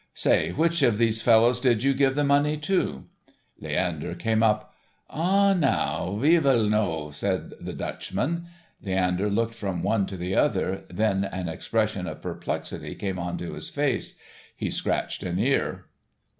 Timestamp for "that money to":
2.15-3.05